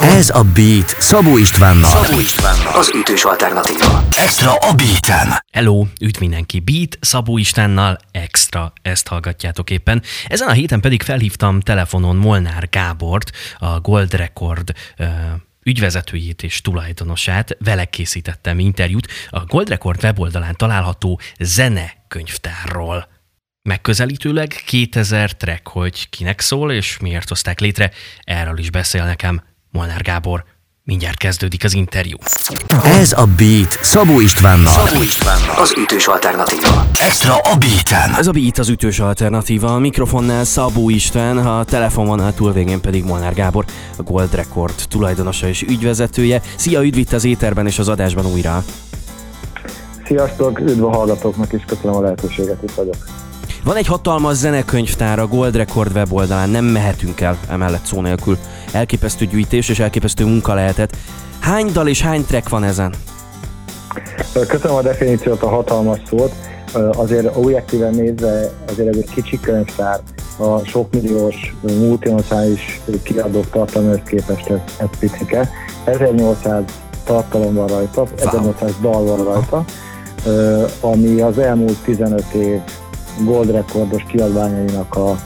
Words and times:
Ez 0.00 0.30
a 0.30 0.44
Beat 0.54 0.96
Szabó 0.98 1.38
Istvánnal. 1.38 2.04
Szabó 2.04 2.20
Istvánnal. 2.20 2.76
Az 2.76 2.92
ütős 2.94 3.24
alternatíva. 3.24 4.04
Extra 4.16 4.54
a 4.54 4.74
Beaten. 4.74 5.44
Hello, 5.52 5.86
üdv 6.00 6.20
mindenki, 6.20 6.60
Beat 6.60 6.98
Szabó 7.00 7.38
Istvánnal, 7.38 7.98
extra, 8.10 8.72
ezt 8.82 9.08
hallgatjátok 9.08 9.70
éppen. 9.70 10.02
Ezen 10.26 10.48
a 10.48 10.52
héten 10.52 10.80
pedig 10.80 11.02
felhívtam 11.02 11.60
telefonon 11.60 12.16
Molnár 12.16 12.68
Gábort, 12.70 13.30
a 13.58 13.80
Gold 13.80 14.14
Record 14.14 14.72
uh, 14.98 15.06
ügyvezetőjét 15.62 16.42
és 16.42 16.60
tulajdonosát, 16.60 17.56
vele 17.58 17.84
készítettem 17.84 18.58
interjút 18.58 19.06
a 19.28 19.44
Gold 19.44 19.68
Record 19.68 20.02
weboldalán 20.02 20.56
található 20.56 21.20
zene 21.38 21.92
könyvtárról. 22.08 23.08
Megközelítőleg 23.62 24.62
2000 24.66 25.36
track, 25.36 25.68
hogy 25.68 26.08
kinek 26.08 26.40
szól 26.40 26.72
és 26.72 26.98
miért 26.98 27.28
hozták 27.28 27.60
létre, 27.60 27.90
erről 28.24 28.58
is 28.58 28.70
beszél 28.70 29.04
nekem 29.04 29.42
Molnár 29.76 30.02
Gábor. 30.02 30.44
Mindjárt 30.82 31.16
kezdődik 31.16 31.64
az 31.64 31.74
interjú. 31.74 32.16
Ez 32.84 33.12
a 33.12 33.26
Beat 33.36 33.78
Szabó 33.82 34.20
Istvánnal. 34.20 34.86
Szabó 34.86 35.02
Istvánnal. 35.02 35.56
Az 35.58 35.74
ütős 35.78 36.06
alternatíva. 36.06 36.86
Extra 37.00 37.34
a 37.34 37.56
Beaten. 37.56 38.14
Ez 38.18 38.26
a 38.26 38.30
Beat 38.30 38.58
az 38.58 38.68
ütős 38.68 38.98
alternatíva, 38.98 39.74
a 39.74 39.78
mikrofonnál 39.78 40.44
Szabó 40.44 40.90
István, 40.90 41.38
a 41.38 41.64
telefononál 41.64 42.34
túlvégén 42.34 42.80
pedig 42.80 43.04
Molnár 43.04 43.34
Gábor, 43.34 43.64
a 43.96 44.02
Gold 44.02 44.34
Record 44.34 44.74
tulajdonosa 44.88 45.48
és 45.48 45.62
ügyvezetője. 45.62 46.42
Szia, 46.56 46.84
üdv 46.84 46.98
itt 46.98 47.12
az 47.12 47.24
éterben 47.24 47.66
és 47.66 47.78
az 47.78 47.88
adásban 47.88 48.26
újra! 48.26 48.64
Sziasztok, 50.04 50.58
üdv 50.60 50.84
a 50.84 50.90
hallgatóknak, 50.90 51.52
és 51.52 51.62
köszönöm 51.66 51.94
a 51.96 52.00
lehetőséget, 52.00 52.62
itt 52.62 52.74
vagyok. 52.74 52.96
Van 53.66 53.76
egy 53.76 53.86
hatalmas 53.86 54.36
zenekönyvtár 54.36 55.18
a 55.18 55.26
Gold 55.26 55.56
Record 55.56 55.94
weboldalán, 55.94 56.50
nem 56.50 56.64
mehetünk 56.64 57.20
el 57.20 57.38
emellett 57.48 57.84
szó 57.84 58.00
nélkül. 58.00 58.38
Elképesztő 58.76 59.24
gyűjtés 59.24 59.68
és 59.68 59.78
elképesztő 59.78 60.24
munka 60.24 60.54
lehetett. 60.54 60.96
Hány 61.40 61.72
dal 61.72 61.88
és 61.88 62.02
hány 62.02 62.24
track 62.24 62.48
van 62.48 62.64
ezen? 62.64 62.94
Köszönöm 64.32 64.76
a 64.76 64.82
definíciót, 64.82 65.42
a 65.42 65.48
hatalmas 65.48 65.98
szót. 66.08 66.32
Azért 66.92 67.36
objektíven 67.36 67.94
nézve 67.94 68.50
azért 68.68 68.88
ez 68.88 68.96
egy 68.96 69.10
kicsi 69.14 69.40
könyvtár, 69.40 70.00
a 70.38 70.64
sokmilliós 70.64 71.54
multinacionális 71.60 72.80
kiadók 73.02 73.50
tartalmához 73.50 74.00
képest 74.06 74.48
ez, 74.48 74.58
ez 74.80 74.88
picike. 74.98 75.50
1800 75.84 76.62
tartalom 77.04 77.54
van 77.54 77.66
rajta, 77.66 78.06
1800 78.16 78.72
dal 78.80 79.04
van 79.04 79.24
rajta, 79.24 79.64
ami 80.80 81.20
az 81.20 81.38
elmúlt 81.38 81.78
15 81.84 82.24
év 82.32 82.60
gold 83.24 83.50
rekordos 83.50 84.02
kiadványainak 84.08 84.96
a 84.96 85.16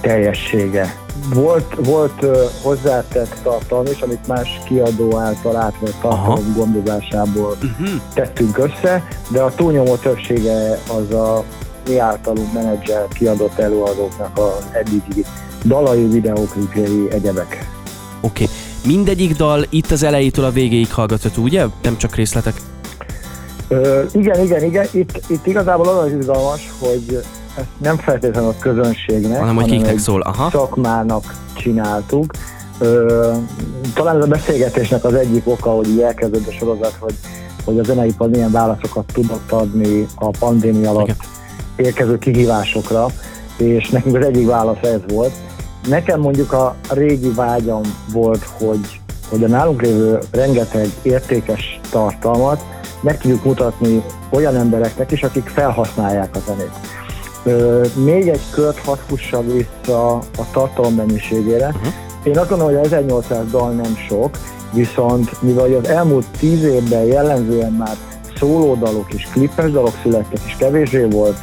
teljessége. 0.00 1.01
Volt, 1.34 1.74
volt 1.84 2.22
uh, 2.22 2.36
hozzátett 2.62 3.36
tartalom 3.42 3.86
is, 3.86 4.00
amit 4.00 4.26
más 4.26 4.60
kiadó 4.64 5.16
által 5.18 5.56
átvett 5.56 6.00
tartalom 6.00 6.54
gondozásából 6.56 7.56
uh-huh. 7.62 7.88
tettünk 8.14 8.58
össze, 8.58 9.08
de 9.28 9.40
a 9.40 9.54
túlnyomó 9.54 9.94
többsége 9.94 10.78
az 10.88 11.14
a 11.14 11.44
mi 11.88 11.98
általunk 11.98 12.52
menedzser 12.52 13.08
kiadott 13.08 13.58
előadóknak 13.58 14.38
a 14.38 14.58
eddigi 14.72 15.24
dalai, 15.64 16.06
videóklipjei, 16.06 17.10
egyebek. 17.10 17.68
Oké. 18.20 18.42
Okay. 18.42 18.56
Mindegyik 18.86 19.36
dal 19.36 19.64
itt 19.68 19.90
az 19.90 20.02
elejétől 20.02 20.44
a 20.44 20.50
végéig 20.50 20.92
hallgatható, 20.92 21.42
ugye? 21.42 21.64
Nem 21.82 21.96
csak 21.96 22.14
részletek? 22.14 22.54
Ö, 23.68 24.02
igen, 24.12 24.40
igen, 24.40 24.64
igen. 24.64 24.86
Itt, 24.90 25.20
itt 25.26 25.46
igazából 25.46 25.88
az 25.88 25.96
az 25.96 26.12
izgalmas, 26.12 26.72
hogy 26.78 27.22
nem 27.78 27.96
feltétlenül 27.96 28.48
a 28.48 28.54
közönségnek, 28.58 29.38
hanem, 29.38 29.54
hogy 29.54 29.64
kiknek 29.64 29.98
szól. 29.98 30.20
Aha. 30.20 30.50
szakmának 30.50 31.34
csináltuk. 31.54 32.32
Ö, 32.78 33.32
talán 33.94 34.16
ez 34.16 34.22
a 34.22 34.26
beszélgetésnek 34.26 35.04
az 35.04 35.14
egyik 35.14 35.42
oka, 35.48 35.70
hogy 35.70 35.88
így 35.88 36.00
elkezdődött 36.00 36.48
a 36.48 36.52
sorozat, 36.52 36.96
hogy, 36.98 37.14
hogy 37.64 37.78
a 37.78 37.82
zeneipar 37.82 38.28
milyen 38.28 38.50
válaszokat 38.50 39.04
tudott 39.12 39.52
adni 39.52 40.06
a 40.14 40.30
pandémia 40.30 40.90
alatt 40.90 41.04
igen. 41.04 41.16
érkező 41.76 42.18
kihívásokra, 42.18 43.06
és 43.56 43.88
nekünk 43.88 44.16
az 44.16 44.24
egyik 44.24 44.46
válasz 44.46 44.82
ez 44.82 45.00
volt. 45.08 45.32
Nekem 45.88 46.20
mondjuk 46.20 46.52
a 46.52 46.76
régi 46.90 47.30
vágyam 47.34 47.82
volt, 48.12 48.44
hogy, 48.58 49.00
hogy 49.28 49.44
a 49.44 49.48
nálunk 49.48 49.82
lévő 49.82 50.18
rengeteg 50.30 50.88
értékes 51.02 51.80
tartalmat 51.90 52.62
meg 53.02 53.18
tudjuk 53.18 53.44
mutatni 53.44 54.02
olyan 54.30 54.56
embereknek 54.56 55.10
is, 55.10 55.22
akik 55.22 55.48
felhasználják 55.48 56.36
a 56.36 56.38
zenét. 56.46 56.70
Ö, 57.44 57.86
még 58.04 58.28
egy 58.28 58.40
kört 58.50 58.78
hadd 58.78 58.98
vissza 59.44 60.14
a 60.16 60.50
tartalom 60.52 60.94
mennyiségére. 60.94 61.66
Uh-huh. 61.66 61.92
Én 62.22 62.38
azt 62.38 62.48
gondolom, 62.48 62.74
hogy 62.74 62.84
1800 62.84 63.50
dal 63.50 63.70
nem 63.70 63.96
sok, 64.08 64.38
viszont 64.72 65.42
mivel 65.42 65.74
az 65.82 65.88
elmúlt 65.88 66.26
10 66.38 66.64
évben 66.64 67.04
jellemzően 67.04 67.72
már 67.72 67.96
szólódalok 68.36 69.12
és 69.12 69.28
klippes 69.32 69.70
dalok 69.70 69.98
születtek, 70.02 70.38
és 70.46 70.56
kevésbé 70.58 71.04
volt 71.04 71.36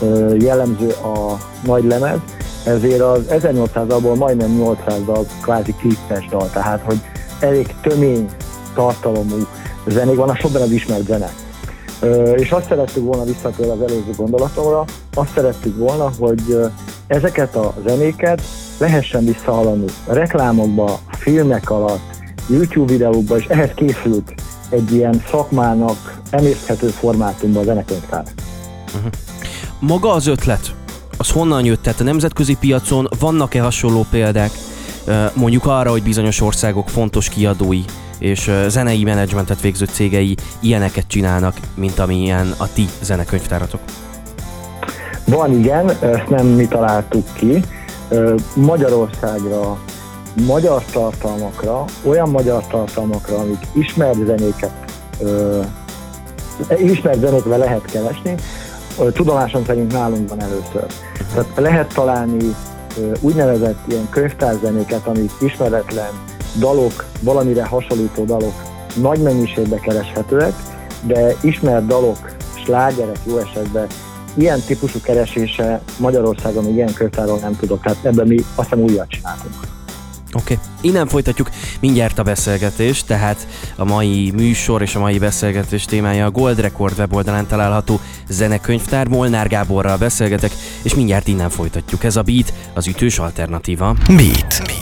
ö, 0.00 0.34
jellemző 0.34 0.88
a 0.88 1.38
nagy 1.64 1.84
lemez, 1.84 2.18
ezért 2.64 3.00
az 3.00 3.22
1800-alból 3.30 4.18
majdnem 4.18 4.56
800 4.56 5.04
dal 5.04 5.26
kvázi 5.42 5.74
klippes 5.78 6.28
dal, 6.28 6.50
tehát 6.50 6.80
hogy 6.84 7.00
elég 7.40 7.74
tömény 7.82 8.28
tartalomú 8.74 9.46
zenék 9.86 10.16
van, 10.16 10.28
a 10.28 10.36
sokban 10.36 10.62
az 10.62 10.70
ismert 10.70 11.06
zene. 11.06 11.32
És 12.36 12.50
azt 12.50 12.66
szerettük 12.68 13.04
volna 13.04 13.24
visszatérni 13.24 13.72
az 13.72 13.80
előző 13.80 14.10
gondolatomra, 14.16 14.84
azt 15.14 15.32
szerettük 15.34 15.78
volna, 15.78 16.10
hogy 16.18 16.56
ezeket 17.06 17.56
a 17.56 17.74
zenéket 17.86 18.42
lehessen 18.78 19.24
visszahallani 19.24 19.84
reklámokba, 20.06 20.98
filmek 21.08 21.70
alatt, 21.70 22.14
YouTube 22.48 22.92
videókba, 22.92 23.36
és 23.36 23.44
ehhez 23.44 23.70
készült 23.74 24.34
egy 24.68 24.92
ilyen 24.92 25.22
szakmának 25.30 26.20
emészthető 26.30 26.88
formátumban 26.88 27.62
a 27.62 27.64
zenekönyvtár. 27.64 28.24
Uh-huh. 28.94 29.10
Maga 29.78 30.12
az 30.12 30.26
ötlet, 30.26 30.74
az 31.16 31.30
honnan 31.30 31.64
jött? 31.64 31.82
Tehát 31.82 32.00
a 32.00 32.04
nemzetközi 32.04 32.56
piacon 32.60 33.08
vannak-e 33.18 33.60
hasonló 33.62 34.06
példák, 34.10 34.50
mondjuk 35.34 35.66
arra, 35.66 35.90
hogy 35.90 36.02
bizonyos 36.02 36.40
országok 36.40 36.88
fontos 36.88 37.28
kiadói 37.28 37.82
és 38.18 38.50
zenei 38.68 39.04
menedzsmentet 39.04 39.60
végző 39.60 39.84
cégei 39.84 40.36
ilyeneket 40.60 41.06
csinálnak, 41.06 41.56
mint 41.74 41.98
amilyen 41.98 42.54
a 42.56 42.72
ti 42.72 42.88
zenekönyvtáratok? 43.02 43.80
Van 45.24 45.52
igen, 45.52 45.90
ezt 45.90 46.28
nem 46.28 46.46
mi 46.46 46.66
találtuk 46.68 47.32
ki. 47.32 47.62
Magyarországra, 48.54 49.78
magyar 50.46 50.84
tartalmakra, 50.84 51.84
olyan 52.04 52.28
magyar 52.28 52.66
tartalmakra, 52.66 53.38
amik 53.38 53.66
ismert 53.72 54.24
zenéket, 54.26 54.72
ismert 56.78 57.18
zenékvel 57.18 57.58
lehet 57.58 57.84
keresni, 57.84 58.34
tudomásom 59.12 59.64
szerint 59.64 59.92
nálunk 59.92 60.28
van 60.28 60.40
először. 60.40 60.86
Tehát 61.34 61.50
lehet 61.56 61.94
találni 61.94 62.54
úgynevezett 63.20 63.78
ilyen 63.88 64.08
könyvtárzenéket, 64.10 65.06
amik 65.06 65.30
ismeretlen 65.40 66.10
dalok, 66.58 67.04
valamire 67.20 67.64
hasonlító 67.64 68.24
dalok 68.24 68.62
nagy 68.94 69.22
mennyiségbe 69.22 69.78
kereshetőek, 69.78 70.52
de 71.02 71.34
ismert 71.40 71.86
dalok, 71.86 72.36
slágerek 72.64 73.18
jó 73.26 73.38
esetben 73.38 73.86
ilyen 74.34 74.60
típusú 74.66 75.00
keresése 75.00 75.80
Magyarországon 75.98 76.64
még 76.64 76.74
ilyen 76.74 76.92
kötáról 76.94 77.38
nem 77.38 77.56
tudok, 77.56 77.82
tehát 77.82 78.04
ebben 78.04 78.26
mi 78.26 78.36
azt 78.54 78.68
hiszem 78.68 78.84
újat 78.84 79.08
csináltunk. 79.08 79.54
Oké, 80.32 80.54
okay. 80.54 80.66
innen 80.80 81.06
folytatjuk 81.06 81.50
mindjárt 81.80 82.18
a 82.18 82.22
beszélgetést, 82.22 83.06
tehát 83.06 83.46
a 83.76 83.84
mai 83.84 84.30
műsor 84.30 84.82
és 84.82 84.94
a 84.94 85.00
mai 85.00 85.18
beszélgetés 85.18 85.84
témája 85.84 86.26
a 86.26 86.30
Gold 86.30 86.60
Record 86.60 86.98
weboldalán 86.98 87.46
található 87.46 88.00
zenekönyvtár. 88.28 89.08
Molnár 89.08 89.48
Gáborral 89.48 89.96
beszélgetek, 89.96 90.50
és 90.82 90.94
mindjárt 90.94 91.28
innen 91.28 91.50
folytatjuk. 91.50 92.04
Ez 92.04 92.16
a 92.16 92.22
Beat, 92.22 92.52
az 92.74 92.86
ütős 92.86 93.18
alternatíva. 93.18 93.96
Beat. 94.06 94.62
Beat. 94.64 94.75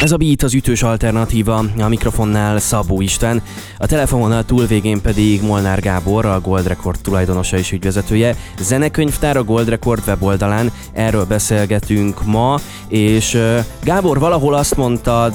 Ez 0.00 0.12
a 0.12 0.16
Beat 0.16 0.42
az 0.42 0.54
ütős 0.54 0.82
alternatíva, 0.82 1.64
a 1.78 1.88
mikrofonnál 1.88 2.58
Szabó 2.58 3.00
Isten, 3.00 3.42
a 3.78 3.86
telefononál 3.86 4.44
túlvégén 4.44 5.00
pedig 5.00 5.42
Molnár 5.42 5.80
Gábor, 5.80 6.26
a 6.26 6.40
Gold 6.40 6.66
Record 6.66 7.00
tulajdonosa 7.00 7.56
és 7.56 7.72
ügyvezetője. 7.72 8.36
Zenekönyvtár 8.58 9.36
a 9.36 9.44
Gold 9.44 9.68
Record 9.68 10.02
weboldalán, 10.06 10.72
erről 10.92 11.24
beszélgetünk 11.24 12.24
ma, 12.24 12.60
és 12.88 13.38
Gábor, 13.82 14.18
valahol 14.18 14.54
azt 14.54 14.76
mondtad, 14.76 15.34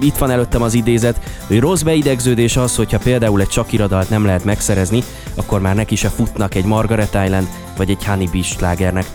itt 0.00 0.16
van 0.16 0.30
előttem 0.30 0.62
az 0.62 0.74
idézet, 0.74 1.20
hogy 1.46 1.60
rossz 1.60 1.82
beidegződés 1.82 2.56
az, 2.56 2.76
hogyha 2.76 2.98
például 2.98 3.40
egy 3.40 3.48
csakiradalt 3.48 4.10
nem 4.10 4.24
lehet 4.24 4.44
megszerezni, 4.44 5.02
akkor 5.34 5.60
már 5.60 5.74
neki 5.74 5.96
se 5.96 6.08
futnak 6.08 6.54
egy 6.54 6.64
Margaret 6.64 7.18
Island 7.24 7.48
vagy 7.76 7.90
egy 7.90 8.04
Honey 8.04 8.28
Beach 8.32 8.56
slágernek. 8.56 9.06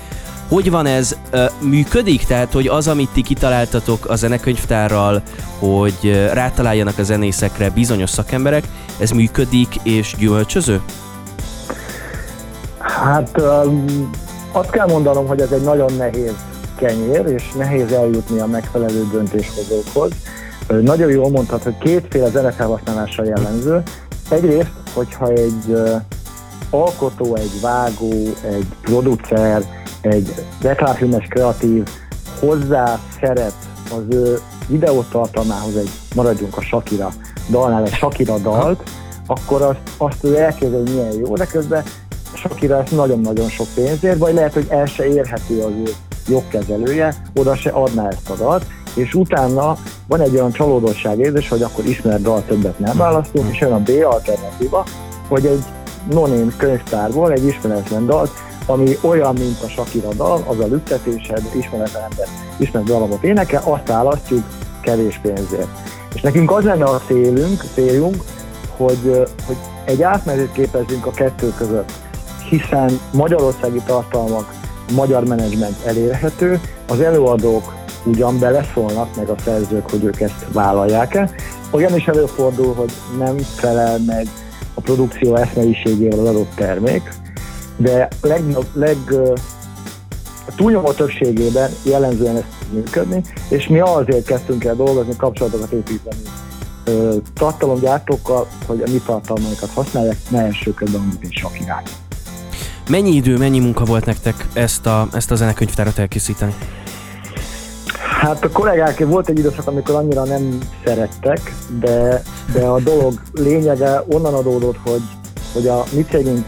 Hogy 0.47 0.71
van 0.71 0.86
ez? 0.86 1.15
Működik? 1.59 2.24
Tehát, 2.24 2.53
hogy 2.53 2.68
az, 2.68 2.88
amit 2.88 3.09
ti 3.13 3.21
kitaláltatok 3.21 4.09
a 4.09 4.15
zenekönyvtárral, 4.15 5.21
hogy 5.59 6.30
rátaláljanak 6.33 6.97
a 6.97 7.03
zenészekre 7.03 7.69
bizonyos 7.69 8.09
szakemberek, 8.09 8.63
ez 9.00 9.09
működik 9.09 9.75
és 9.83 10.15
gyümölcsöző? 10.18 10.81
Hát 12.80 13.42
azt 14.51 14.69
kell 14.69 14.88
mondanom, 14.88 15.27
hogy 15.27 15.42
ez 15.42 15.51
egy 15.51 15.62
nagyon 15.62 15.94
nehéz 15.94 16.36
kenyér, 16.77 17.25
és 17.25 17.44
nehéz 17.57 17.92
eljutni 17.92 18.39
a 18.39 18.45
megfelelő 18.45 19.07
döntéshozókhoz. 19.12 20.12
Nagyon 20.68 21.09
jól 21.09 21.30
mondhat, 21.30 21.63
hogy 21.63 21.77
kétféle 21.77 22.30
zenefelhasználása 22.30 23.24
jellemző. 23.24 23.83
Egyrészt, 24.30 24.71
hogyha 24.94 25.27
egy 25.27 25.77
alkotó, 26.69 27.36
egy 27.36 27.62
vágó, 27.62 28.13
egy 28.51 28.68
producer, 28.81 29.83
egy 30.06 30.34
reklámfilmes 30.62 31.25
kreatív 31.30 31.88
hozzá 32.40 33.00
szeret 33.19 33.54
az 33.92 34.04
ő 34.10 34.40
videótartalmához 34.68 35.75
egy, 35.75 35.90
maradjunk 36.16 36.57
a 36.57 36.62
Shakira 36.62 37.12
dalnál, 37.50 37.84
egy 37.84 37.94
Shakira 37.94 38.38
dalt, 38.38 38.90
akkor 39.28 39.62
azt, 39.62 39.80
azt 39.98 40.24
ő 40.24 40.38
elképzel, 40.38 40.80
hogy 40.80 40.94
milyen 40.94 41.13
jó, 41.13 41.36
de 41.36 41.46
közben 41.46 41.84
Shakira 42.34 42.81
ezt 42.81 42.96
nagyon-nagyon 42.96 43.50
sok 43.50 43.68
pénzért, 43.75 44.18
vagy 44.18 44.34
lehet, 44.34 44.54
hogy 44.54 44.66
el 44.69 44.86
se 44.86 45.07
érhető 45.07 45.62
az 45.62 45.72
ő 45.72 45.92
jogkezelője, 46.28 47.16
oda 47.36 47.56
se 47.56 47.69
adná 47.69 48.07
ezt 48.07 48.30
a 48.30 48.36
dalt, 48.36 48.66
és 48.96 49.13
utána 49.13 49.78
van 50.07 50.22
egy 50.22 50.34
olyan 50.34 50.52
csalódottság 50.52 51.19
érzés, 51.19 51.50
hogy 51.50 51.62
akkor 51.62 51.86
ismert 51.86 52.22
dal 52.22 52.44
többet 52.48 52.80
nem 52.80 52.98
választunk, 52.98 53.56
és 53.56 53.62
a 53.62 53.80
B 53.80 53.92
alternatíva, 54.04 54.86
hogy 55.28 55.46
egy 55.46 55.63
noném 56.10 56.54
könyvtárból 56.57 57.31
egy 57.31 57.46
ismeretlen 57.46 58.06
dalt, 58.06 58.31
ami 58.65 58.97
olyan, 59.01 59.33
mint 59.33 59.62
a 59.62 59.67
Shakira 59.67 60.13
dal, 60.13 60.44
az 60.47 60.59
a 60.59 60.65
lüktetésed, 60.65 61.41
ismeretlen 61.53 62.03
ember 62.03 62.27
ismert 62.57 62.85
dalabot 62.85 63.23
énekel, 63.23 63.62
azt 63.65 63.88
választjuk 63.88 64.44
kevés 64.81 65.19
pénzért. 65.21 65.67
És 66.13 66.21
nekünk 66.21 66.51
az 66.51 66.63
lenne 66.63 66.85
a 66.85 67.01
célunk, 67.07 67.63
célunk 67.73 68.23
hogy, 68.77 69.27
hogy 69.45 69.57
egy 69.85 70.01
átmenetét 70.01 70.51
képezzünk 70.51 71.06
a 71.06 71.12
kettő 71.12 71.53
között, 71.57 71.91
hiszen 72.50 73.00
magyarországi 73.13 73.81
tartalmak, 73.85 74.53
magyar 74.95 75.25
menedzsment 75.25 75.85
elérhető, 75.85 76.59
az 76.88 77.00
előadók 77.00 77.73
ugyan 78.06 78.39
beleszólnak, 78.39 79.15
meg 79.15 79.29
a 79.29 79.35
szerzők, 79.44 79.89
hogy 79.89 80.03
ők 80.03 80.21
ezt 80.21 80.45
vállalják-e. 80.53 81.29
Olyan 81.71 81.95
is 81.95 82.07
előfordul, 82.07 82.73
hogy 82.73 82.91
nem 83.18 83.38
felel 83.38 84.00
meg 84.06 84.27
a 84.73 84.81
produkció 84.81 85.35
eszmeiségével 85.35 86.19
az 86.19 86.27
adott 86.27 86.56
termék, 86.56 87.13
de 87.77 88.07
leg, 88.22 88.57
leg, 88.74 88.98
a 90.48 90.56
túlnyomó 90.56 90.92
többségében 90.92 91.72
jellemzően 91.83 92.36
ez 92.36 92.44
működni, 92.72 93.22
és 93.50 93.68
mi 93.68 93.80
azért 93.80 94.25
kezdtünk 94.25 94.63
el 94.63 94.75
dolgozni, 94.75 95.16
kapcsolatokat 95.18 95.72
építeni 95.72 96.22
tartalomgyártókkal, 97.33 98.48
hogy 98.68 98.81
a 98.81 98.92
mi 98.92 99.01
tartalmainkat 99.06 99.69
használják, 99.69 100.18
ne 100.30 100.42
első 100.42 100.74
körben 100.74 101.01
mint 101.22 101.33
sok 101.33 101.60
irány. 101.62 101.83
Mennyi 102.89 103.16
idő, 103.16 103.38
mennyi 103.38 103.60
munka 103.60 103.83
volt 103.83 104.06
nektek 104.06 104.48
ezt 104.54 104.86
a, 104.86 105.07
ezt 105.13 105.31
a 105.31 105.36
zenekönyvtárat 105.36 105.98
elkészíteni? 105.98 106.56
Hát 108.19 108.44
a 108.44 108.50
kollégák, 108.50 109.06
volt 109.06 109.30
egy 109.30 109.39
időszak, 109.39 109.68
amikor 109.68 109.95
annyira 109.95 110.24
nem 110.24 110.60
szerettek, 110.86 111.56
de, 111.80 112.24
de 112.54 112.66
a 112.66 112.80
dolog 112.80 113.21
lényege 113.33 114.04
onnan 114.07 114.33
adódott, 114.33 114.78
hogy, 114.83 115.01
hogy 115.54 115.68
a 115.68 115.83
mi 115.92 116.06
cégünk 116.10 116.45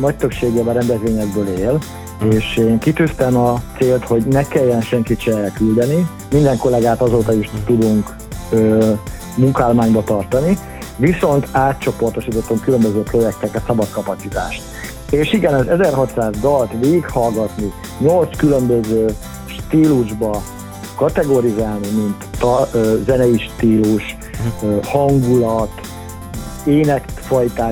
nagy 0.00 0.16
többségében 0.16 0.74
rendezvényekből 0.74 1.48
él, 1.48 1.78
és 2.30 2.56
én 2.56 2.78
kitűztem 2.78 3.36
a 3.36 3.62
célt, 3.78 4.04
hogy 4.04 4.26
ne 4.26 4.42
kelljen 4.48 4.80
senkit 4.80 5.20
se 5.20 5.36
elküldeni. 5.36 6.06
Minden 6.32 6.56
kollégát 6.56 7.00
azóta 7.00 7.32
is 7.32 7.50
tudunk 7.66 8.14
ö, 8.50 8.92
munkállományba 9.36 10.04
tartani, 10.04 10.58
viszont 10.96 11.48
átcsoportosítottunk 11.52 12.60
különböző 12.60 13.02
projekteket, 13.02 13.62
szabad 13.66 13.90
kapacitást. 13.90 14.62
És 15.10 15.32
igen, 15.32 15.54
az 15.54 15.68
1600 15.68 16.34
dalt 16.40 16.70
végighallgatni, 16.80 17.72
8 17.98 18.36
különböző 18.36 19.06
stílusba 19.46 20.42
kategorizálni, 20.96 21.88
mint 21.96 22.24
ta, 22.38 22.68
ö, 22.72 22.94
zenei 23.06 23.38
stílus, 23.38 24.16
ö, 24.62 24.76
hangulat, 24.82 25.80
énekfajtája 26.64 27.19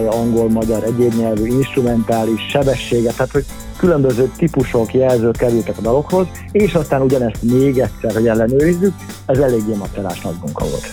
angol, 0.09 0.51
magyar, 0.51 0.83
egyéb 0.83 1.15
nyelvű, 1.15 1.47
instrumentális, 1.47 2.41
sebessége, 2.51 3.11
tehát 3.11 3.33
hogy 3.33 3.45
különböző 3.77 4.31
típusok, 4.37 4.95
jelzők 4.95 5.37
kerültek 5.37 5.79
a 5.79 5.81
dalokhoz, 5.81 6.27
és 6.53 6.75
aztán 6.75 7.03
ugyanezt 7.03 7.43
még 7.43 7.79
egyszer, 7.79 8.13
hogy 8.15 8.27
ellenőrizzük, 8.27 8.95
ez 9.27 9.39
eléggé 9.39 9.75
macerás 9.75 10.21
nagy 10.21 10.37
munka 10.41 10.65
volt. 10.65 10.91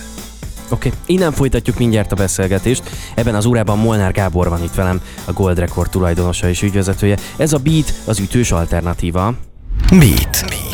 Oké, 0.70 0.88
okay. 0.88 1.00
innen 1.06 1.32
folytatjuk 1.32 1.78
mindjárt 1.78 2.12
a 2.12 2.16
beszélgetést. 2.16 2.90
Ebben 3.14 3.34
az 3.34 3.46
órában 3.46 3.78
Molnár 3.78 4.12
Gábor 4.12 4.48
van 4.48 4.62
itt 4.62 4.74
velem, 4.74 5.00
a 5.24 5.32
Gold 5.32 5.58
Record 5.58 5.90
tulajdonosa 5.90 6.48
és 6.48 6.62
ügyvezetője. 6.62 7.16
Ez 7.36 7.52
a 7.52 7.58
Beat 7.58 7.92
az 8.04 8.18
ütős 8.18 8.50
alternatíva. 8.50 9.34
Beat. 9.90 10.44
Beat. 10.48 10.65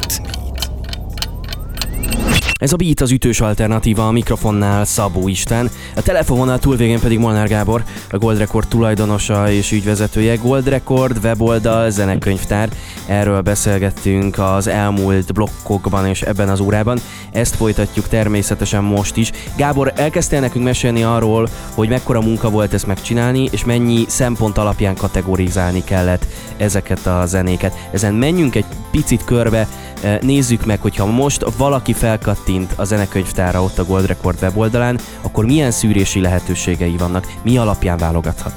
Ez 2.63 2.73
a 2.73 2.77
Beat 2.77 3.01
az 3.01 3.11
ütős 3.11 3.41
alternatíva 3.41 4.07
a 4.07 4.11
mikrofonnál 4.11 4.85
Szabó 4.85 5.29
Isten, 5.29 5.71
a 5.97 6.03
telefononál 6.03 6.59
túlvégén 6.59 7.01
pedig 7.01 7.19
Molnár 7.19 7.49
Gábor, 7.49 7.85
a 8.11 8.19
Gold 8.19 8.39
Record 8.39 8.69
tulajdonosa 8.69 9.51
és 9.51 9.73
ügyvezetője. 9.73 10.35
Gold 10.35 10.69
Record, 10.69 11.19
weboldal, 11.23 11.91
zenekönyvtár. 11.91 12.69
Erről 13.07 13.41
beszélgettünk 13.41 14.39
az 14.39 14.67
elmúlt 14.67 15.33
blokkokban 15.33 16.07
és 16.07 16.23
ebben 16.23 16.49
az 16.49 16.61
órában. 16.61 16.99
Ezt 17.33 17.57
folytatjuk 17.57 18.09
természetesen 18.09 18.83
most 18.83 19.17
is. 19.17 19.31
Gábor, 19.57 19.93
elkezdtél 19.97 20.41
nekünk 20.41 20.65
mesélni 20.65 21.03
arról, 21.03 21.49
hogy 21.75 21.89
mekkora 21.89 22.21
munka 22.21 22.51
volt 22.51 22.75
ezt 22.75 22.87
megcsinálni, 22.87 23.49
és 23.51 23.65
mennyi 23.65 24.05
szempont 24.09 24.59
alapján 24.59 24.97
kategorizálni 24.97 25.85
kellett 25.85 26.27
ezeket 26.57 27.07
a 27.07 27.27
zenéket. 27.27 27.89
Ezen 27.93 28.15
menjünk 28.15 28.55
egy 28.55 28.67
picit 28.91 29.25
körbe, 29.25 29.69
eh, 30.03 30.19
nézzük 30.21 30.67
meg, 30.67 30.81
hogyha 30.81 31.07
most 31.07 31.45
valaki 31.57 31.93
felkattint 31.93 32.51
a 32.77 32.85
zenekönyvtára 32.85 33.63
ott 33.63 33.79
a 33.79 33.85
Gold 33.85 34.07
Record 34.07 34.43
weboldalán, 34.43 34.99
akkor 35.23 35.45
milyen 35.45 35.71
szűrési 35.71 36.21
lehetőségei 36.21 36.97
vannak, 36.97 37.27
mi 37.43 37.59
alapján 37.59 37.99
válogathat? 37.99 38.53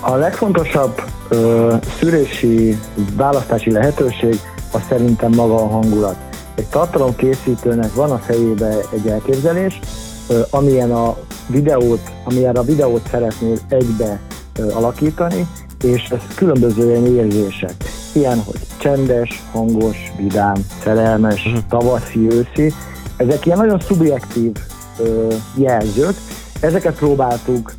A 0.00 0.14
legfontosabb 0.14 1.02
ö, 1.28 1.74
szűrési 1.98 2.78
választási 3.16 3.70
lehetőség 3.70 4.40
az 4.72 4.80
szerintem 4.88 5.30
maga 5.30 5.54
a 5.54 5.66
hangulat. 5.66 6.16
Egy 6.54 6.66
tartalomkészítőnek 6.66 7.94
van 7.94 8.10
a 8.10 8.18
fejébe 8.18 8.76
egy 8.92 9.06
elképzelés, 9.06 9.80
ö, 10.28 10.40
amilyen 10.50 10.92
a 10.92 11.16
videót, 11.46 12.10
amilyen 12.24 12.56
a 12.56 12.62
videót 12.62 13.08
szeretnél 13.10 13.58
egybe 13.68 14.20
ö, 14.58 14.72
alakítani, 14.72 15.46
és 15.82 16.08
ez 16.10 16.34
különböző 16.34 16.88
ilyen 16.88 17.06
érzések. 17.06 17.74
Ilyen, 18.16 18.42
hogy 18.42 18.60
csendes, 18.78 19.42
hangos, 19.52 19.96
vidám, 20.16 20.54
szerelmes, 20.82 21.46
uh-huh. 21.46 21.62
tavaszi, 21.68 22.26
őszi. 22.30 22.72
Ezek 23.16 23.46
ilyen 23.46 23.58
nagyon 23.58 23.80
szubjektív 23.80 24.52
ö, 24.98 25.34
jelzők. 25.54 26.14
Ezeket 26.60 26.94
próbáltuk 26.94 27.72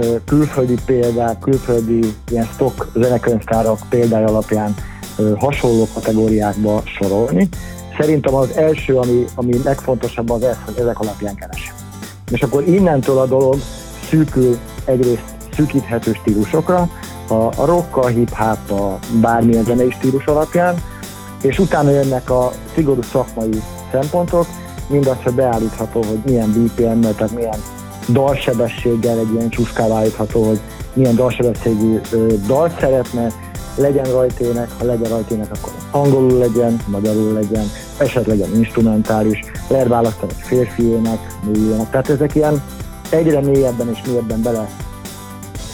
ö, 0.00 0.16
külföldi 0.24 0.74
példák, 0.86 1.38
külföldi 1.38 2.14
ilyen 2.30 2.44
stock 2.44 2.86
zenekönyvtárak 2.94 3.78
példája 3.88 4.26
alapján 4.26 4.74
ö, 5.18 5.32
hasonló 5.38 5.88
kategóriákba 5.94 6.82
sorolni. 6.84 7.48
Szerintem 7.98 8.34
az 8.34 8.56
első, 8.56 8.96
ami, 8.96 9.24
ami 9.34 9.62
legfontosabb 9.62 10.30
az 10.30 10.42
ez, 10.42 10.56
hogy 10.64 10.78
ezek 10.78 11.00
alapján 11.00 11.34
keresünk. 11.34 11.76
És 12.30 12.42
akkor 12.42 12.68
innentől 12.68 13.18
a 13.18 13.26
dolog 13.26 13.56
szűkül 14.08 14.58
egyrészt 14.84 15.36
szűkíthető 15.54 16.12
stílusokra, 16.12 16.88
a, 17.28 17.34
a 17.34 17.64
rock, 17.64 17.96
a 17.96 18.06
hip-hop, 18.06 18.70
a 18.70 18.98
bármilyen 19.20 19.64
zenei 19.64 19.90
stílus 19.90 20.24
alapján, 20.24 20.74
és 21.42 21.58
utána 21.58 21.90
jönnek 21.90 22.30
a 22.30 22.52
szigorú 22.74 23.02
szakmai 23.02 23.62
szempontok, 23.92 24.46
mindazt, 24.88 25.22
hogy 25.22 25.34
beállítható, 25.34 26.02
hogy 26.02 26.20
milyen 26.24 26.52
BPM-mel, 26.52 27.14
tehát 27.14 27.34
milyen 27.34 27.58
dalsebességgel 28.08 29.18
egy 29.18 29.32
ilyen 29.32 29.48
csúszkába 29.48 29.94
állítható, 29.94 30.42
hogy 30.42 30.60
milyen 30.92 31.14
dalsebességű 31.14 32.00
dalt 32.46 32.78
szeretne, 32.80 33.32
legyen 33.76 34.04
rajtének, 34.04 34.68
ha 34.78 34.84
legyen 34.84 35.10
rajtének, 35.10 35.50
akkor 35.50 35.72
angolul 35.90 36.38
legyen, 36.38 36.76
magyarul 36.86 37.32
legyen, 37.32 37.64
esetleg 37.98 38.38
legyen 38.38 38.56
instrumentális, 38.56 39.40
lehet 39.68 39.88
választani 39.88 40.32
egy 40.36 40.46
férfiének, 40.46 41.18
nőjének. 41.44 41.90
Tehát 41.90 42.08
ezek 42.08 42.34
ilyen 42.34 42.62
egyre 43.10 43.40
mélyebben 43.40 43.88
és 43.88 43.98
mélyebben 44.06 44.42
bele 44.42 44.68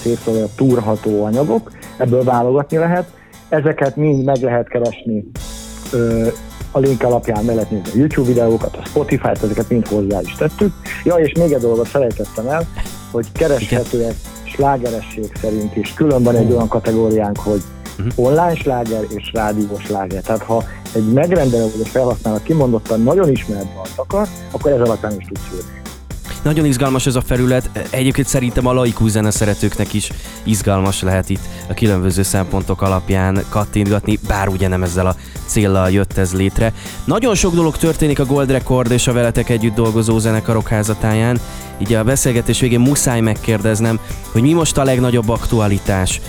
szétszóval 0.05 0.49
túrható 0.57 1.25
anyagok, 1.25 1.71
ebből 1.97 2.25
válogatni 2.25 2.77
lehet. 2.77 3.09
Ezeket 3.49 3.97
mind 3.97 4.25
meg 4.25 4.43
lehet 4.43 4.69
keresni 4.69 5.25
a 6.71 6.79
link 6.79 7.03
alapján 7.03 7.45
meg 7.45 7.55
lehet 7.55 7.71
nézni 7.71 7.91
a 7.93 7.97
YouTube 7.97 8.27
videókat, 8.27 8.77
a 8.77 8.85
Spotify-t, 8.85 9.43
ezeket 9.43 9.69
mind 9.69 9.89
hozzá 9.89 10.21
is 10.21 10.35
tettük. 10.35 10.73
Ja, 11.05 11.15
és 11.15 11.33
még 11.33 11.53
egy 11.53 11.61
dolgot 11.61 11.89
felejtettem 11.89 12.47
el, 12.49 12.67
hogy 13.11 13.33
kereshetőek 13.33 14.15
slágeresség 14.45 15.33
szerint 15.41 15.77
is. 15.77 15.95
Külön 15.95 16.23
van 16.23 16.37
egy 16.37 16.53
olyan 16.53 16.69
kategóriánk, 16.69 17.39
hogy 17.39 17.63
uh-huh. 17.99 18.27
online 18.27 18.55
sláger 18.55 19.05
és 19.09 19.31
rádiós 19.33 19.83
sláger. 19.83 20.23
Tehát 20.23 20.43
ha 20.43 20.65
egy 20.95 21.13
megrendelő 21.13 21.63
vagy 21.63 21.81
egy 21.81 21.89
felhasználó 21.89 22.39
kimondottan 22.43 23.03
nagyon 23.03 23.31
ismert 23.31 23.75
dalt 23.75 23.93
akar, 23.97 24.29
akkor 24.51 24.71
ez 24.73 24.81
alapján 24.81 25.15
is 25.19 25.27
tud 25.27 25.39
szűrni. 25.51 25.84
Nagyon 26.45 26.65
izgalmas 26.65 27.07
ez 27.07 27.15
a 27.15 27.21
felület, 27.21 27.71
egyébként 27.91 28.27
szerintem 28.27 28.67
a 28.67 28.73
laikus 28.73 29.11
zeneszeretőknek 29.11 29.93
is 29.93 30.11
izgalmas 30.43 31.03
lehet 31.03 31.29
itt 31.31 31.41
a 31.69 31.75
különböző 31.75 32.23
szempontok 32.23 32.83
alapján 32.83 33.45
kattintgatni, 33.49 34.19
bár 34.29 34.49
ugye 34.49 34.69
nem 34.69 34.83
ezzel 34.83 35.07
a 35.07 35.15
céllal 35.47 35.91
jött 35.91 36.19
ez 36.19 36.35
létre. 36.35 36.73
Nagyon 37.05 37.35
sok 37.35 37.55
dolog 37.55 37.77
történik 37.77 38.19
a 38.19 38.25
Gold 38.25 38.51
Record 38.51 38.91
és 38.91 39.07
a 39.07 39.13
veletek 39.13 39.49
együtt 39.49 39.75
dolgozó 39.75 40.19
zenekarok 40.19 40.69
házatáján, 40.69 41.41
így 41.79 41.93
a 41.93 42.05
beszélgetés 42.05 42.61
végén 42.61 42.81
muszáj 42.81 43.21
megkérdeznem, 43.21 43.99
hogy 44.33 44.43
mi 44.43 44.53
most 44.53 44.79
a 44.79 44.85
legnagyobb 44.85 45.29
aktualitás. 45.29 46.21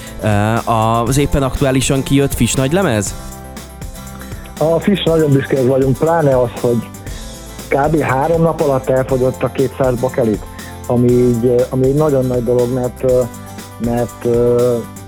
Az 0.65 1.17
éppen 1.17 1.43
aktuálisan 1.43 2.03
kijött 2.03 2.34
Fish 2.34 2.57
nagy 2.57 2.72
lemez? 2.72 3.15
A 4.60 4.79
Fish 4.79 5.05
nagyon 5.05 5.31
büszkék 5.31 5.67
vagyunk, 5.67 5.98
pláne 5.98 6.41
az, 6.41 6.50
hogy 6.62 6.77
kb. 7.67 8.00
három 8.00 8.41
nap 8.41 8.62
alatt 8.62 8.89
elfogyott 8.89 9.43
a 9.43 9.51
200 9.51 10.00
bakelit, 10.00 10.43
ami 10.88 11.12
így, 11.12 11.55
ami 11.69 11.86
egy 11.86 11.95
nagyon 11.95 12.25
nagy 12.25 12.43
dolog, 12.43 12.74
mert, 12.74 13.03
mert 13.86 14.25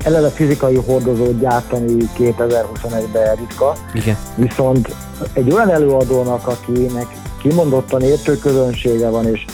eleve 0.03 0.29
fizikai 0.29 0.75
hordozót 0.75 1.39
gyártani 1.39 2.09
2021-ben 2.17 3.35
ritka. 3.35 3.75
Igen. 3.93 4.17
Viszont 4.35 4.95
egy 5.33 5.51
olyan 5.51 5.69
előadónak, 5.69 6.47
akinek 6.47 7.07
kimondottan 7.41 8.01
értő 8.01 8.37
közönsége 8.37 9.09
van, 9.09 9.27
és 9.27 9.45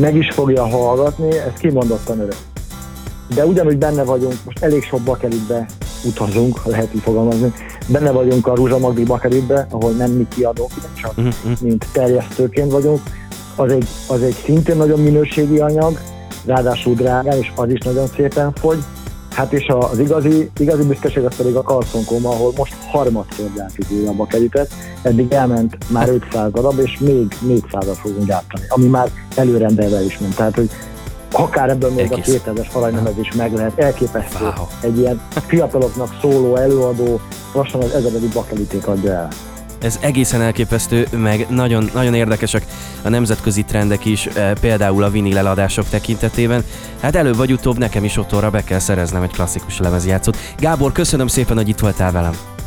meg 0.00 0.16
is 0.16 0.30
fogja 0.32 0.66
hallgatni, 0.66 1.38
ez 1.38 1.52
kimondottan 1.58 2.18
öreg. 2.18 2.36
De 3.34 3.46
ugyanúgy 3.46 3.78
benne 3.78 4.04
vagyunk, 4.04 4.34
most 4.44 4.62
elég 4.62 4.82
sok 4.82 5.00
bakelitbe 5.00 5.66
utazunk, 6.04 6.64
lehet 6.64 6.94
így 6.94 7.00
fogalmazni, 7.00 7.52
benne 7.86 8.10
vagyunk 8.10 8.46
a 8.46 8.54
Rúzsamagdi 8.54 9.04
bakelitbe, 9.04 9.66
ahol 9.70 9.90
nem 9.90 10.10
mi 10.10 10.26
kiadók, 10.28 10.70
csak 10.94 11.12
uh-huh. 11.16 11.60
mint 11.60 11.86
terjesztőként 11.92 12.70
vagyunk. 12.70 13.00
Az 13.56 13.72
egy, 13.72 13.86
az 14.08 14.22
egy 14.22 14.36
szintén 14.44 14.76
nagyon 14.76 15.00
minőségi 15.00 15.58
anyag, 15.58 15.98
ráadásul 16.44 16.94
drágán, 16.94 17.38
és 17.38 17.52
az 17.54 17.70
is 17.70 17.80
nagyon 17.80 18.06
szépen 18.06 18.52
fogy. 18.52 18.78
Hát 19.30 19.52
és 19.52 19.66
az 19.68 19.98
igazi, 19.98 20.50
igazi 20.58 20.82
büszkeség 20.82 21.24
az 21.24 21.36
pedig 21.36 21.54
a 21.54 21.62
Karszon 21.62 22.04
ahol 22.22 22.52
most 22.56 22.74
harmadszor 22.90 23.50
gyártjuk 23.56 23.90
újra 23.90 24.10
a 24.10 24.14
bakelitet. 24.14 24.70
Eddig 25.02 25.32
elment 25.32 25.76
már 25.88 26.08
500 26.08 26.52
darab, 26.52 26.78
és 26.78 26.98
még 26.98 27.36
400 27.40 27.98
fogunk 27.98 28.26
gyártani, 28.26 28.64
ami 28.68 28.86
már 28.86 29.10
előrendelve 29.34 30.04
is 30.04 30.18
ment. 30.18 30.36
Tehát, 30.36 30.54
hogy 30.54 30.70
akár 31.32 31.68
ebből 31.68 31.90
még 31.90 32.12
Egész. 32.12 32.40
a 32.44 32.50
2000-es 32.50 32.72
aranynemez 32.72 33.18
is 33.18 33.32
meg 33.32 33.52
lehet. 33.52 33.78
Elképesztő. 33.78 34.44
Wow. 34.44 34.66
Egy 34.80 34.98
ilyen 34.98 35.20
fiataloknak 35.46 36.16
szóló 36.20 36.56
előadó 36.56 37.20
lassan 37.52 37.82
az 37.82 37.90
ezeredi 37.90 38.28
bakelitét 38.28 38.84
adja 38.84 39.12
el. 39.12 39.28
Ez 39.80 39.98
egészen 40.00 40.40
elképesztő, 40.40 41.06
meg 41.10 41.46
nagyon, 41.48 41.90
nagyon 41.94 42.14
érdekesek 42.14 42.66
a 43.02 43.08
nemzetközi 43.08 43.64
trendek 43.64 44.04
is, 44.04 44.26
eh, 44.26 44.52
például 44.60 45.02
a 45.02 45.10
vinil 45.10 45.38
eladások 45.38 45.88
tekintetében. 45.88 46.64
Hát 47.00 47.16
előbb 47.16 47.36
vagy 47.36 47.52
utóbb 47.52 47.78
nekem 47.78 48.04
is 48.04 48.16
otthonra 48.16 48.50
be 48.50 48.64
kell 48.64 48.78
szereznem 48.78 49.22
egy 49.22 49.32
klasszikus 49.32 49.78
lemezjátszót. 49.78 50.36
Gábor, 50.58 50.92
köszönöm 50.92 51.26
szépen, 51.26 51.56
hogy 51.56 51.68
itt 51.68 51.78
voltál 51.78 52.12
velem. 52.12 52.59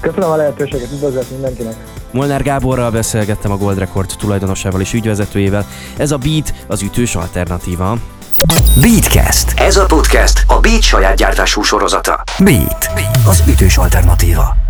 Köszönöm 0.00 0.30
a 0.30 0.36
lehetőséget, 0.36 0.92
üdvözlet 0.92 1.30
mindenkinek! 1.30 1.74
Molnár 2.10 2.42
Gáborral 2.42 2.90
beszélgettem 2.90 3.50
a 3.50 3.56
Gold 3.56 3.78
Record 3.78 4.10
tulajdonosával 4.18 4.80
és 4.80 4.92
ügyvezetőjével. 4.92 5.66
Ez 5.96 6.10
a 6.10 6.16
Beat 6.16 6.54
az 6.66 6.82
ütős 6.82 7.14
alternatíva. 7.14 7.98
Beatcast. 8.80 9.60
Ez 9.60 9.76
a 9.76 9.86
podcast 9.86 10.44
a 10.46 10.60
Beat 10.60 10.82
saját 10.82 11.16
gyártású 11.16 11.62
sorozata. 11.62 12.22
Beat. 12.38 12.90
Az 13.26 13.42
ütős 13.48 13.76
alternatíva. 13.76 14.67